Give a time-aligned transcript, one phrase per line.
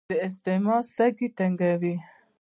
[0.09, 1.95] د اسثما سږي تنګوي.